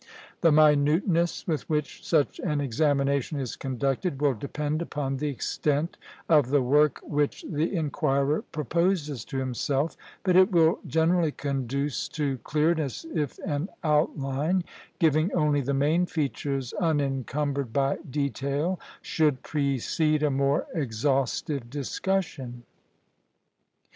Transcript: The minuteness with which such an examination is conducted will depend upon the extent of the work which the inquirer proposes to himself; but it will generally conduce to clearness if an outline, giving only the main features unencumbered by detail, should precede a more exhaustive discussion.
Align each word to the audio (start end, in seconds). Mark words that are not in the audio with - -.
The 0.41 0.51
minuteness 0.51 1.45
with 1.45 1.69
which 1.69 2.03
such 2.03 2.39
an 2.39 2.59
examination 2.59 3.39
is 3.39 3.55
conducted 3.55 4.19
will 4.19 4.33
depend 4.33 4.81
upon 4.81 5.17
the 5.17 5.27
extent 5.29 5.95
of 6.27 6.47
the 6.49 6.63
work 6.63 6.99
which 7.03 7.45
the 7.47 7.75
inquirer 7.75 8.41
proposes 8.51 9.23
to 9.25 9.37
himself; 9.37 9.95
but 10.23 10.35
it 10.35 10.51
will 10.51 10.79
generally 10.87 11.31
conduce 11.31 12.07
to 12.17 12.39
clearness 12.39 13.05
if 13.13 13.37
an 13.45 13.69
outline, 13.83 14.63
giving 14.97 15.31
only 15.33 15.61
the 15.61 15.75
main 15.75 16.07
features 16.07 16.73
unencumbered 16.79 17.71
by 17.71 17.97
detail, 18.09 18.79
should 19.03 19.43
precede 19.43 20.23
a 20.23 20.31
more 20.31 20.65
exhaustive 20.73 21.69
discussion. 21.69 22.63